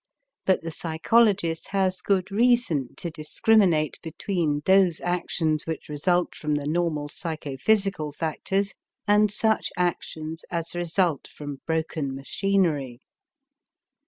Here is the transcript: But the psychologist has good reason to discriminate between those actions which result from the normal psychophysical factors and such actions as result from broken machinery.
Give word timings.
But 0.47 0.63
the 0.63 0.71
psychologist 0.71 1.67
has 1.73 2.01
good 2.01 2.31
reason 2.31 2.95
to 2.95 3.11
discriminate 3.11 3.99
between 4.01 4.63
those 4.65 4.99
actions 4.99 5.67
which 5.67 5.89
result 5.89 6.33
from 6.33 6.55
the 6.55 6.65
normal 6.65 7.07
psychophysical 7.07 8.11
factors 8.11 8.73
and 9.07 9.31
such 9.31 9.69
actions 9.77 10.43
as 10.49 10.73
result 10.73 11.27
from 11.27 11.61
broken 11.67 12.15
machinery. 12.15 12.99